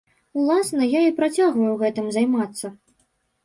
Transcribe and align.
Уласна, 0.43 0.87
я 0.93 1.03
і 1.09 1.11
працягваю 1.21 1.77
гэтым 1.87 2.11
займацца. 2.19 2.77